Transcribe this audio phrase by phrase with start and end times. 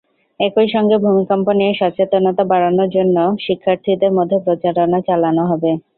[0.39, 5.71] একই সঙ্গে ভূমিকম্প নিয়ে সচেতনতা বাড়ানোর জন্য শিক্ষার্থীদের মধ্যে প্রচারণা চালানো হবে।